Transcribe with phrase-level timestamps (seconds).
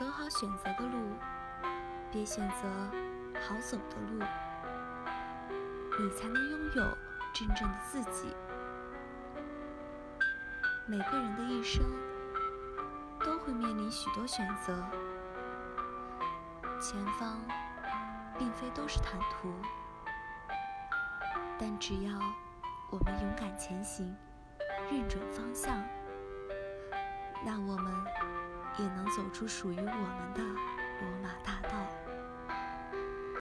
[0.00, 1.14] 走好选择的路，
[2.10, 2.66] 别选择
[3.38, 4.24] 好走的路，
[5.98, 6.96] 你才能拥有
[7.34, 8.34] 真正的自己。
[10.86, 11.84] 每个人的一生
[13.22, 14.82] 都会面临许多选择，
[16.80, 17.38] 前方
[18.38, 19.52] 并非都是坦途，
[21.58, 22.18] 但只要
[22.90, 24.16] 我们勇敢前行，
[24.90, 25.76] 认准方向，
[27.44, 27.94] 那我们
[28.80, 30.42] 也能走出属于我们的
[31.00, 31.49] 罗马大。